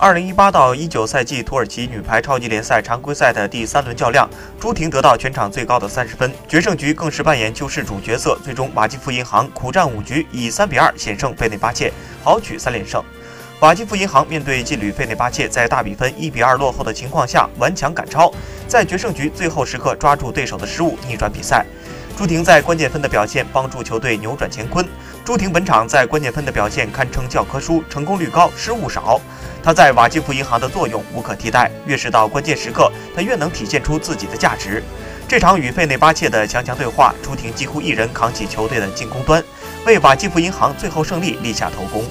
[0.00, 4.26] 二零一八到一九赛季土耳其女排超级联赛常规赛的第三轮较量，
[4.58, 8.34] 朱婷得到全场最高的三十分，决胜局更是扮演救世主角色。
[8.42, 11.92] 最终，瓦基弗银行苦战五局，以三比二险胜费内巴切，
[12.24, 13.04] 豪取三连胜。
[13.60, 18.32] 瓦基弗银行面对劲旅费内巴切，在大比分一比二落后的情况下顽强赶超，
[18.66, 21.66] 在决胜局最后时刻抓住对手的失误，逆转比赛。
[22.20, 24.86] 朱婷在关键分的表现帮助球队扭转乾坤。
[25.24, 29.18] 朱婷本场在关键分的表现堪称教科书，成功率高，失误少。
[29.62, 34.82] 她在瓦基弗银行的作用无可替代，越是到关键时刻，她越能体现出自己的价值。
[35.26, 39.42] 这场与费内巴切的强强对话，朱婷几乎一人扛起球队的进攻端，
[39.86, 42.04] 为瓦基弗银行最后胜利立下头功。